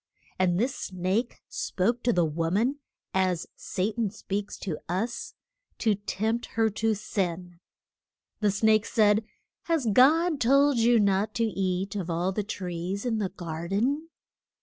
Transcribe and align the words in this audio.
And 0.39 0.59
this 0.59 0.73
snake 0.73 1.43
spoke 1.47 2.01
to 2.01 2.11
the 2.11 2.25
wo 2.25 2.49
man 2.49 2.79
as 3.13 3.45
Sa 3.55 3.91
tan 3.91 4.09
speaks 4.09 4.57
to 4.57 4.79
us 4.89 5.35
to 5.77 5.93
tempt 5.93 6.47
her 6.57 6.71
to 6.71 6.95
sin. 6.95 7.59
The 8.39 8.49
snake 8.49 8.87
said: 8.87 9.23
Has 9.65 9.85
God 9.93 10.39
told 10.41 10.79
you 10.79 10.99
not 10.99 11.35
to 11.35 11.43
eat 11.43 11.95
of 11.95 12.09
all 12.09 12.31
the 12.31 12.41
trees 12.41 13.05
in 13.05 13.19
the 13.19 13.29
gar 13.29 13.67
den? 13.67 14.09